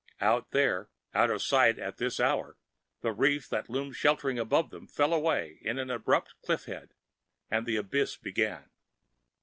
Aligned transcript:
Out 0.19 0.49
there, 0.49 0.89
out 1.13 1.29
of 1.29 1.43
sight 1.43 1.77
at 1.77 1.97
this 1.97 2.19
hour, 2.19 2.57
the 3.01 3.11
reef 3.11 3.47
that 3.49 3.69
loomed 3.69 3.95
sheltering 3.95 4.39
above 4.39 4.71
them 4.71 4.87
fell 4.87 5.13
away 5.13 5.59
in 5.61 5.77
an 5.77 5.91
abrupt 5.91 6.33
cliffhead, 6.43 6.93
and 7.51 7.67
the 7.67 7.75
abyss 7.75 8.17
began. 8.17 8.71